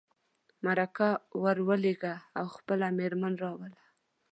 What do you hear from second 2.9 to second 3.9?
مېرمن راوله.